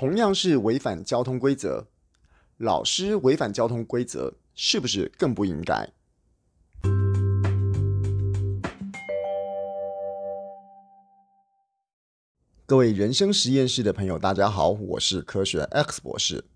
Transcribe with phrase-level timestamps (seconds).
[0.00, 1.86] 同样是违反交通规则，
[2.56, 5.92] 老师违反交通规则是不是更不应该？
[12.64, 16.46] 各位人生实验室的朋友，大家好，我是科学 X 博士。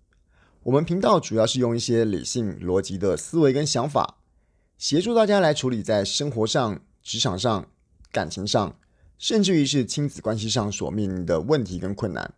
[0.63, 4.17] 我们频道主要是用一些理性逻辑的思维跟想法，
[4.79, 7.67] 协助大家来处理在生活上、职场上、
[8.11, 8.79] 感情上，
[9.19, 12.33] 甚至于是亲子关系上所面临的问题跟困难。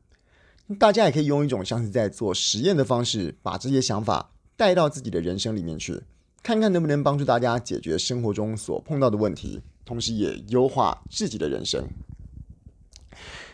[0.80, 6.02] 大家也可以用一种像是在做实验的方式，把这些想法带到自己的人生里面去，
[6.44, 11.82] 看看能不能帮助大家解决生活中所碰到的问题，同时也优化自己的人生。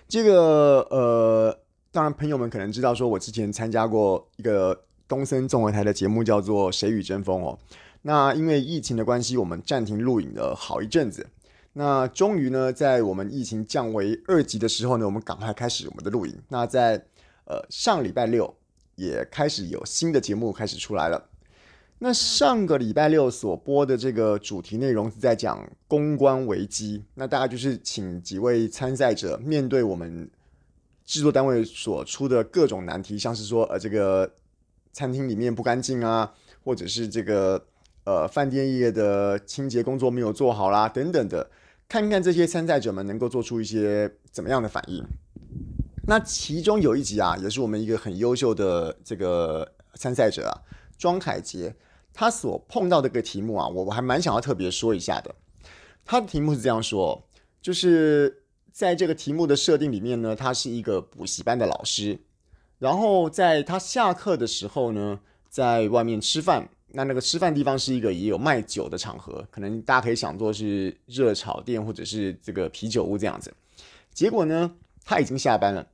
[0.07, 1.59] 这个呃，
[1.91, 7.57] 当然朋友们可能知道，说我之前参加过一个东森综合台的节目，叫做《谁与争锋》哦。
[8.01, 11.27] 那因为疫情的关系，我们暂停录影了好一阵子。
[11.75, 16.35] 那终于呢，在我们疫情降为二级的时候呢，我们赶快开始我们的录影。
[16.49, 17.03] 那在
[17.45, 18.55] 呃上礼拜六
[18.95, 21.29] 也开始有新的节目开始出来了。
[21.97, 27.03] 那上个礼拜六所播的这个主题内容是在讲公关危机。
[27.15, 30.29] 那大概就是请几位参赛者面对我们
[31.05, 34.31] 制作单位所出的各种难题，像是说呃这个
[34.91, 36.31] 餐厅里面不干净啊，
[36.63, 37.65] 或者是这个
[38.03, 41.49] 呃饭店业的清洁工作没有做好啦等等的。
[41.87, 45.05] 看看这些参赛者们能够做出一些怎么样的反应。
[46.07, 50.61] 那其中有一集啊，也是我们一个很优秀的这个参赛者啊，
[50.97, 51.75] 庄凯杰，
[52.13, 55.33] 他所碰到的个题目啊，我我还蛮想要特别说一下的。
[56.03, 57.23] 他的题目是这样说，
[57.61, 62.19] 就是在这个题目的设定里面呢，他是一个补习班的老师，
[62.79, 66.69] 然后在他下课的时候呢，在外面吃饭。
[66.95, 73.51] 那那个吃饭地方是一个也有卖酒的场合，可能大家可以想做是热炒店或者是这个啤酒屋这样子。
[74.13, 75.87] 结果呢，他已经下班了。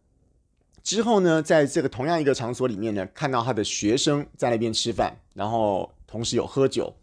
[0.84, 6.94] 之后呢，在这个同样一个场所里面呢，看到他的学生在那边吃饭，然后同时有喝酒。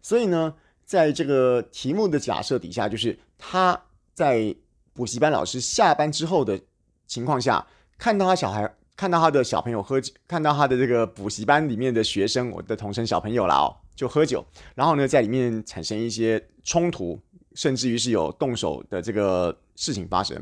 [0.00, 3.82] 所以呢，在这个题目的假设底下，就是他
[4.14, 4.54] 在
[4.92, 6.60] 补习班老师下班之后的
[7.08, 7.66] 情况下，
[7.98, 8.72] 看到他小孩。
[9.00, 14.44] 看到他的小朋友喝酒，看到他的这个补习班里面的学生，我的同生小朋友啦哦，就喝酒，
[14.74, 17.18] 然后呢，在里面产生一些冲突，
[17.54, 20.38] 甚至于是有动手的这个事情发生。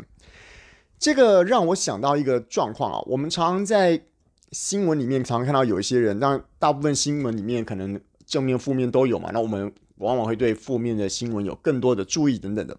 [0.99, 4.03] 这个让我想到一个状况啊，我们常在
[4.51, 12.77] 新闻里面常常看到有一些人，当然大部分新闻里面可能正面、负面都有嘛，那我们往往会对负面的新闻有更多的注意等等的。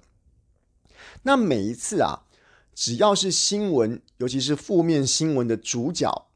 [1.24, 2.26] 那每一次啊。
[2.80, 6.30] 只要是新闻，尤其是负面新闻的主角，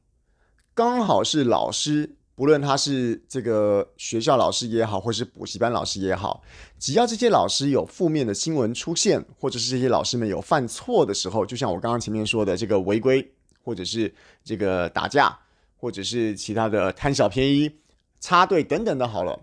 [0.73, 6.43] 刚好是老师，不论他是这个学校老师也好，或是补习班老师也好，
[6.77, 13.25] 只要这些老师有负面的新闻出现，或者是这些老师们有犯错的时候，就像我刚刚前面说的这个违规，
[13.63, 15.39] 或者是这个打架，
[15.77, 17.71] 或者是其他的贪小便宜、
[18.19, 19.39] 插队等等的，好了，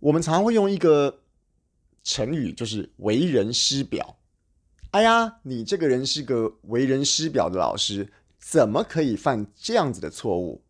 [0.00, 1.20] 我们常会用一个
[2.02, 4.14] 成语，就是为人师表。
[4.92, 10.62] 哎呀，你这个人是个为人师表的老师，怎么可以犯这样子的错误？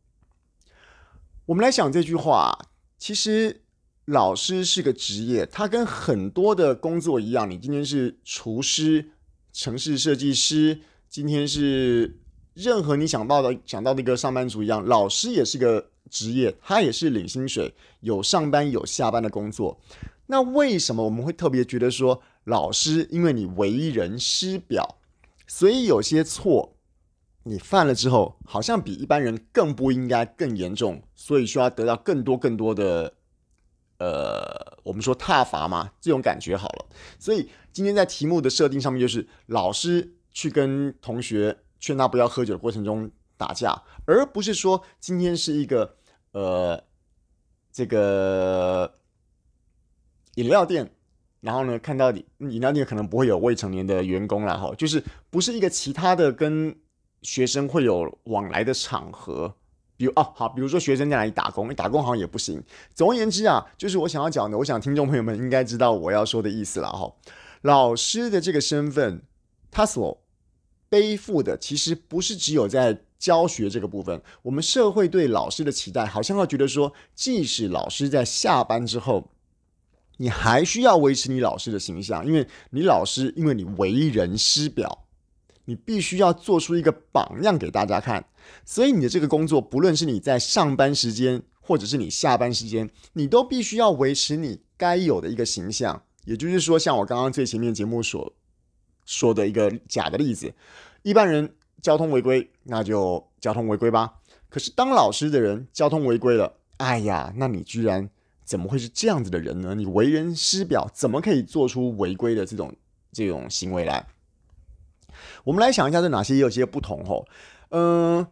[1.47, 2.67] 我们来想这句话，
[2.99, 3.63] 其实
[4.07, 9.11] 老师是个职业，他跟很多的工作一样，你今天是厨师、
[9.53, 12.19] 城市设计师，今天是
[12.55, 19.81] 任何你想到的想到的一个上班族一样，老师也是个职业，他也是领薪水，有上班有下班的工作。
[20.27, 24.97] 那为什么我们会特别觉得说，老师，因为你为人师表，
[25.47, 26.75] 所以有些错
[27.43, 33.13] 你犯了之后，好像比一般人更不应该更严重，所以需要得到更多更多的，
[33.99, 36.87] 呃，我们说挞伐嘛，这种感觉好了。
[37.19, 45.97] 所以今天在题目的设定上面，就是老师去跟同学劝他不要喝酒的过程中打架，而不是说今天是一个
[46.33, 46.83] 呃
[47.71, 48.99] 这个
[50.37, 50.95] 饮料店。
[51.41, 55.01] 然后呢，看到你饮料店可能不会有未成年的员工了哈，就是
[55.31, 56.75] 不是一个其他的跟
[57.23, 59.55] 学生会有往来的场合，
[59.97, 62.61] 比如哦好，比如说学生在哪里打工，打工好像也不行。
[62.93, 67.13] 总而言之啊，就是我想要讲的，我想听众朋友们应该知道我要说的意思了哈。
[67.63, 69.23] 老师的这个身份，
[69.71, 70.21] 他所
[70.89, 79.31] 背负的其实不是只有在教学这个部分，我们社会对老师的期待，好像要觉得说，即使老师在下班之后。
[80.19, 85.07] 你还需要维持你老师的形象，因为你老师，因为你为人师表，
[85.65, 88.25] 你必须要做出一个榜样给大家看。
[88.65, 96.03] 所以你的这个工作，不论是你在上班时间，或者是你下班时间，你都必须要维持你该有的一个形象。
[96.25, 98.33] 也就是说，像我刚刚最前面节目所
[99.07, 100.53] 说的一个假的例子，
[101.03, 104.15] 一般人交通违规，那就交通违规吧。
[104.51, 108.11] 可是当老师的人交通违规了，哎呀，那你居然
[108.49, 109.75] 怎么会是这样子的人呢？
[109.75, 112.75] 你为人师表，怎么可以做出违规的这种
[113.13, 114.07] 这种行为来？
[115.45, 117.27] 我们来想一下，这哪些也有些不同哦。
[117.69, 118.27] 嗯、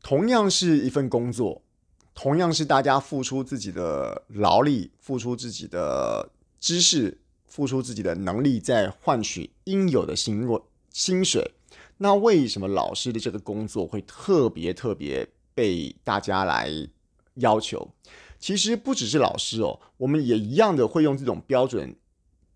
[0.00, 1.62] 同样是一份工作，
[2.14, 6.30] 同样是大家付出自己的劳力，付出自己的
[6.60, 7.18] 知识，
[7.48, 11.50] 付出自己的能力，在换取应有的薪若薪水。
[11.96, 16.70] 那为什么老师的这个工作会特别特别被大家来
[17.34, 17.90] 要求？
[18.44, 21.96] 其实不只是老师哦，我们也一样的会用这种标准，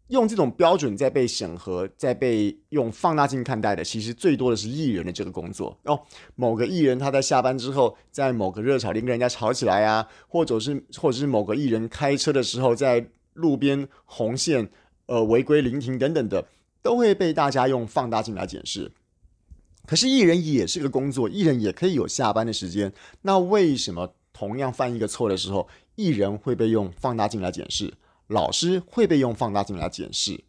[0.08, 3.82] 用这种标准在被审核，在被用放大镜看待的。
[3.82, 5.98] 其实最多的是艺人的这个工作哦。
[6.34, 14.68] 某个艺人他在下班之后，在某个热炒店跟人家吵起来啊，或者是或者是某个艺人开车的时候在路边红线
[15.06, 16.46] 呃违规临停等等的，
[16.82, 18.92] 都会被大家用放大镜来检视。
[19.86, 22.92] 可是艺人也是个工作，艺人也可以有下班的时间。
[23.22, 27.92] 那为什么同样犯一个错的时候，艺人会被用放大镜来检视，
[28.28, 30.44] 老师会被用放大镜来检视？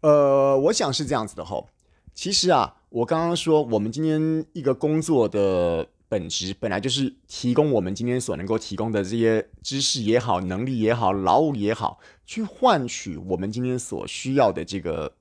[0.00, 1.68] 呃，我想是这样子的吼。
[2.14, 15.12] 其实啊，我刚刚说，我们今天一个工作的本质本来就是提供我们今天所能够提供的这些知识也好、能力也好、劳务也好，去换取我们今天所需要的这个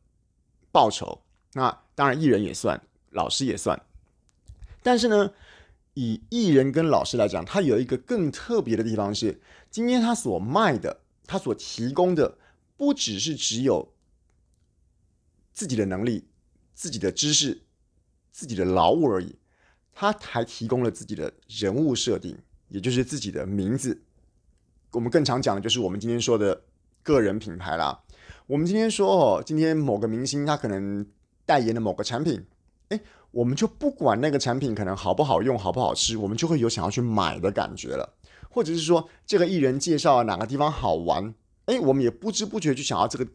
[0.72, 1.22] 报酬。
[1.54, 2.82] 那当然，艺人也算。
[3.14, 3.78] 老师也算，
[4.82, 5.34] 但是呢，
[5.94, 12.38] 以艺人跟老师来讲，他有一个更特别的地方是，今天他所卖的，他所提供的，
[12.78, 13.94] 不只是只有
[15.52, 16.30] 自己的能力、
[16.74, 17.64] 自己的知识、
[18.32, 19.36] 自己的劳务而已，
[19.92, 22.38] 他还提供了自己的人物设定，
[22.70, 24.02] 也就是自己的名字。
[24.92, 26.64] 我们更常讲的就是我们今天说的
[27.04, 28.04] 个人品牌啦。
[28.48, 31.06] 我们今天说哦，今天某个明星他可能
[31.46, 32.46] 代言的某个产品。
[32.92, 33.00] 哎，
[33.32, 38.18] 我们就不管那个产品可能好不好用、好不好吃，我们就会有想要去买的感觉了。
[38.50, 41.34] 或者是说，这个艺人介绍哪个地方好玩，
[41.68, 43.26] 哎，我们也不知不觉就想要这个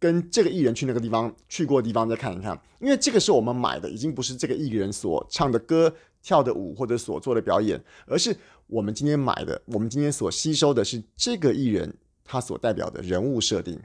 [0.00, 8.36] 跟这个艺人去那个地方去过的地方再看一看，因为这个是我们买的，已经不是这个艺人所唱的歌、跳的舞或者所做的表演，而是
[8.66, 13.78] 我们今天买的，我们今天所吸收的是这个艺人他所代表的人物设定。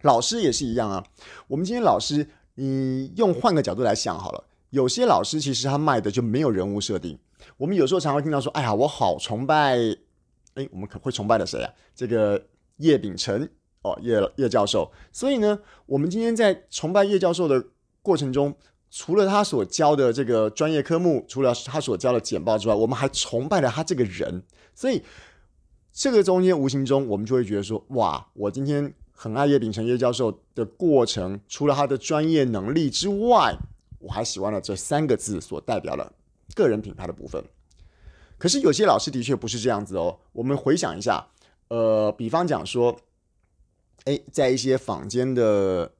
[0.00, 1.04] 老师也是一样啊，
[1.46, 2.26] 我们今天老师。
[2.54, 7.18] 你用换个角度来想好了，有些老师其实他卖的就没有人物设定。
[7.56, 9.76] 我们有时候常会听到说：“哎呀，我好崇拜，
[10.54, 11.72] 哎，我们可会崇拜的谁啊？
[11.94, 12.40] 这个
[12.76, 13.50] 叶秉辰
[13.82, 17.62] 哦，叶叶教授。”所以呢，我们今天在崇拜叶教授的
[18.02, 18.54] 过程中，
[18.90, 24.42] 除了他所教的这个专业科目，除了他所教的简报之外，我们还崇拜了他这个人。
[24.74, 25.02] 所以
[25.92, 33.56] 这个中间无形中，我们就会觉得说：“哇，我今天。”很爱叶秉成叶教授的过程，除了他的专业能力之外，
[34.00, 36.12] 我还喜欢了这三个字所代表的
[36.54, 37.42] 个人品牌的部分。
[38.36, 40.18] 可是有些老师的确不是这样子哦。
[40.32, 41.28] 我们回想一下，
[41.68, 43.00] 呃，比方讲说，
[44.04, 45.92] 诶，在一些坊间的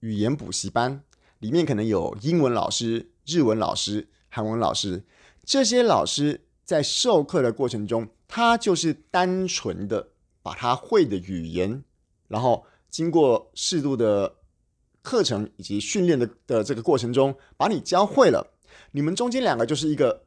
[0.00, 1.02] 语言补习班
[1.38, 5.02] 里面，可能有英文老师、日文老师、韩文老师，
[5.44, 10.10] 这些老师在授课的过程中，他就是单纯的
[10.42, 11.82] 把他会的语言。
[12.28, 14.36] 然后经过适度的
[15.02, 18.54] 课程以及训练的的这个过程中，把你教会了。
[18.90, 20.24] 你们中间两个就是一个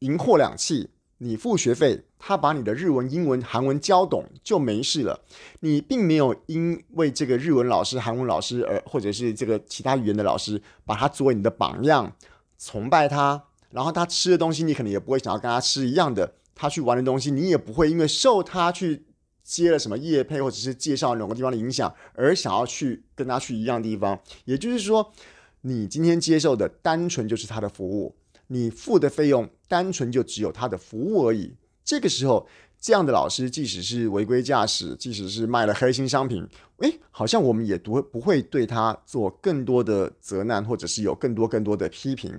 [0.00, 5.20] 银货两訖，你付学费，他把你的日文、英文、韩文教懂就没事了。
[5.60, 12.14] 你并没有因为这个日文老师、韩文老师而或者是这个其他语言的老师，把他作为你的榜样，
[12.58, 13.44] 崇拜他。
[13.70, 16.34] 然后他吃的东西，你可能也不会想要跟他吃一样的。
[16.54, 19.06] 他去玩的东西，你也不会因为受他去。
[19.46, 25.12] 接了什么业配，或者是介绍某个地方的影响，而想要去跟他去一样的地方，也就是说，
[25.60, 28.16] 你今天接受的单纯就是他的服务，
[28.48, 31.54] 你付的费用单纯就只有他的服务而已。
[31.84, 32.48] 这个时候，
[32.80, 36.44] 这样的老师，即使是违规驾驶，即使是卖了黑心商品，
[36.78, 42.36] 诶，好像我们也不会不会对他做更多的责难，或者是有更多更多的批评。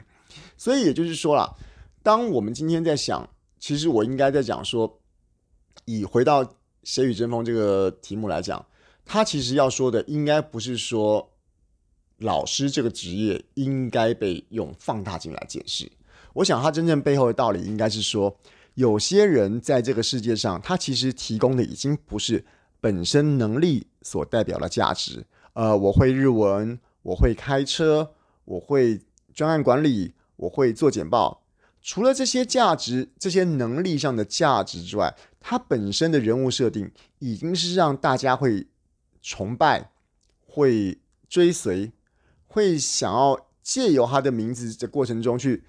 [0.58, 1.50] 所以也就是说啦，
[2.04, 5.00] 当我们今天在想，其实我应该在讲说，
[5.86, 6.46] 以回到。
[6.88, 8.65] 谁与争锋这个题目来讲，
[9.03, 11.29] 他其实要说的应该不是说
[12.20, 15.91] 老师这个职业应该被用放大镜来检视。
[16.32, 18.34] 我想他真正背后的道理应该是说，
[18.75, 22.46] 有些人在这个世界上，他其实提供的已经不是
[22.79, 25.25] 本身能力所代表的价值。
[25.56, 28.13] 呃，我会日文，我会开车，
[28.46, 29.01] 我会
[29.34, 31.44] 专案管理，我会做简报。
[31.82, 35.15] 除了这些价值、这些能力上的价值之外，
[35.50, 38.68] 他本身的人物设定已经是让大家会
[39.22, 39.92] 崇拜、
[40.46, 41.00] 会
[41.30, 41.94] 追随、
[42.48, 45.63] 会想要借由他的名字的过程中去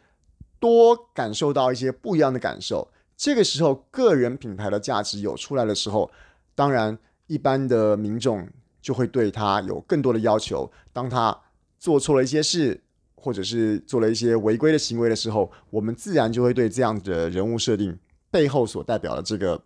[0.58, 2.90] 多感受到一些不一样的感受。
[3.16, 6.10] 这个时候，个人品牌的价值有出来的时候，
[6.56, 8.48] 当然一般的民众
[8.82, 10.68] 就会对他有更多的要求。
[10.92, 11.40] 当他
[11.78, 12.82] 做错了一些事，
[13.14, 17.96] 或者是做了一些违规的行为的时候，我们自然就会对这样的人物设定
[18.28, 19.62] 背后所代表的这个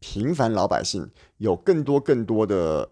[0.00, 2.90] 平凡老百姓有更多更多的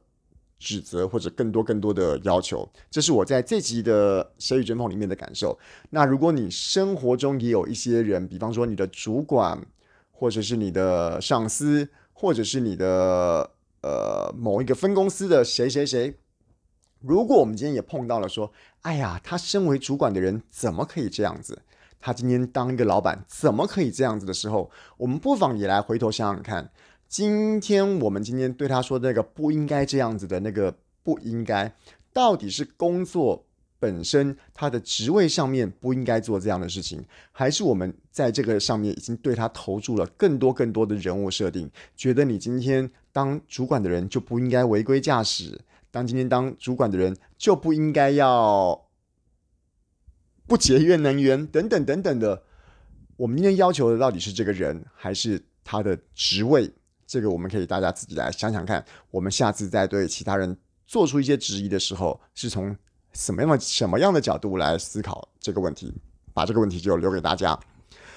[0.59, 2.69] 指责，或者更多更多的要求。
[2.91, 5.59] 这是我在这集的《谁与争锋》里面的感受。
[5.91, 9.61] 那如果你生活中也有一些人，比方说你的主管，
[10.11, 13.51] 或者是你的上司，或者是你的
[13.83, 16.17] 呃某一个分公司的谁谁谁，
[17.01, 21.61] 如果我们今天也碰到了说，哎呀，他身为主管的人怎么可以这样子？
[21.99, 26.71] 他今天当一个老板怎么可以这样子的时候，我们不妨也来回头想想看，
[27.13, 31.71] 今天我们今天对他说的那个不应该这样子的那个不应该，
[32.11, 33.45] 到底是工作？
[33.79, 48.89] 本身他的职位上面不应该做这样的事情，还是我们在这个上面已经对他投注了更多更多的人物设定，觉得你今天当主管的人就不应该违规驾驶，当今天当主管的人就不应该要
[50.47, 52.43] 不节约能源等等等等的。
[53.17, 56.73] 我们今天要求的到底是这个人，还是他的职位？
[57.07, 58.85] 这个我们可以大家自己来想想看。
[59.11, 60.57] 我们下次再对其他人
[60.87, 62.77] 做出一些质疑的时候，是从。
[63.15, 65.93] 什么样的什么样的角度来思考这个问题？
[66.33, 67.49] 把这个问题就留给大家。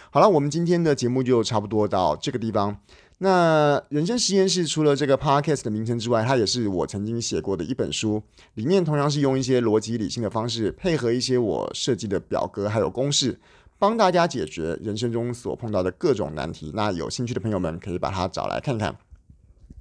[0.09, 2.77] 好了，我们今天的节目就差不多到这个地方。
[3.17, 8.23] 那人生实验室除了这个 podcast 的名称之外，它也是我曾经写过的一本书，
[8.53, 13.37] 里面同样是用一些逻辑理性的方式，配合一些我设计的表格还有公式，
[13.77, 16.71] 帮大家解决人生中所碰到的各种难题。
[16.73, 18.95] 那有兴趣的朋友们可以把它找来看看。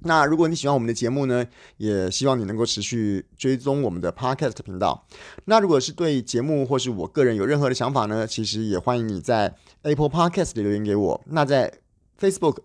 [0.07, 1.43] 那如果你喜欢我们的节目呢，
[1.77, 5.07] 也希望你能够持续追踪我们的 Podcast 频道。
[5.45, 11.21] 那如果是对节目或是我个人有任何的想法呢，其实也欢迎你在 Apple Podcast 里留言给我。
[11.25, 11.79] 那在
[12.19, 12.59] Facebook、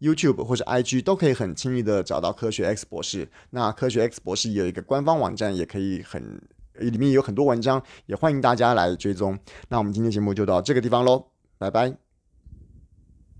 [0.00, 3.26] YouTube 或者 IG 都可以很轻易的找到科学 X 博士。
[3.50, 6.42] 那科学 X 博士也有一个官方网站，也可以很
[6.74, 9.38] 里面有很多文章，也欢迎大家来追踪。
[9.68, 11.26] 那我们今天节目就到这个地方喽，
[11.58, 12.01] 拜拜。